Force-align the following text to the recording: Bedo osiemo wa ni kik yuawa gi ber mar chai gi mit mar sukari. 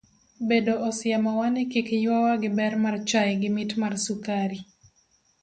Bedo 0.51 0.73
osiemo 0.87 1.31
wa 1.39 1.47
ni 1.53 1.63
kik 1.71 1.87
yuawa 2.03 2.33
gi 2.41 2.49
ber 2.57 2.73
mar 2.83 2.95
chai 3.09 3.31
gi 3.41 3.49
mit 3.55 3.71
mar 3.81 3.93
sukari. 4.05 4.59